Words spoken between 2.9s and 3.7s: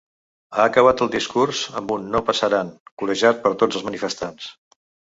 corejat per